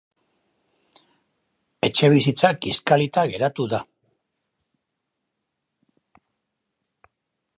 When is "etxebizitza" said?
1.87-2.51